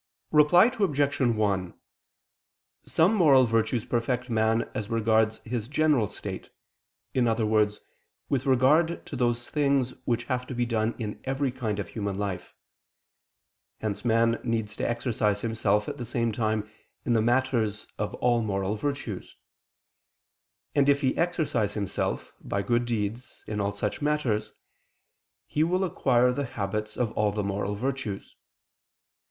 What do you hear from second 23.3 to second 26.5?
in all such matters, he will acquire the